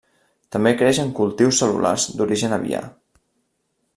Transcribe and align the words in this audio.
També 0.53 0.71
creix 0.79 1.01
en 1.03 1.11
cultius 1.19 1.59
cel·lulars 1.63 2.07
d’origen 2.21 2.57
aviar. 2.61 2.83